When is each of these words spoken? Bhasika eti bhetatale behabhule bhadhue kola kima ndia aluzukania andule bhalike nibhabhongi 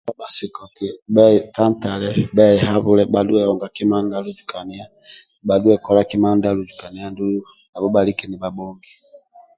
Bhasika 0.19 0.59
eti 0.69 0.87
bhetatale 1.13 2.09
behabhule 2.35 3.03
bhadhue 3.13 3.41
kola 3.49 3.67
kima 6.09 6.35
ndia 6.35 6.49
aluzukania 6.59 7.05
andule 7.07 7.37
bhalike 7.93 8.25
nibhabhongi 8.27 8.91